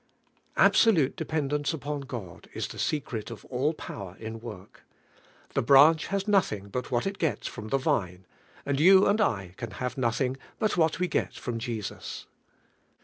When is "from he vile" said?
7.45-8.25